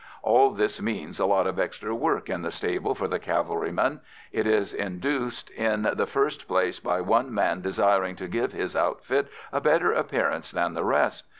All 0.23 0.49
this 0.49 0.81
means 0.81 1.19
a 1.19 1.27
lot 1.27 1.45
of 1.45 1.59
extra 1.59 1.93
work 1.93 2.27
in 2.27 2.41
the 2.41 2.49
stable 2.51 2.95
for 2.95 3.07
the 3.07 3.19
cavalryman; 3.19 4.01
it 4.31 4.47
is 4.47 4.73
induced 4.73 5.51
in 5.51 5.83
the 5.93 6.07
first 6.07 6.47
place 6.47 6.79
by 6.79 7.01
one 7.01 7.31
man 7.31 7.61
desiring 7.61 8.15
to 8.15 8.27
give 8.27 8.51
his 8.51 8.75
outfit 8.75 9.27
a 9.51 9.61
better 9.61 9.91
appearance 9.91 10.49
than 10.49 10.73
the 10.73 10.83
rest. 10.83 11.27